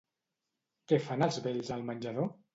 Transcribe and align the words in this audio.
Què 0.93 0.99
fan 1.09 1.27
els 1.29 1.39
vells 1.45 1.71
al 1.79 1.87
menjador? 1.93 2.35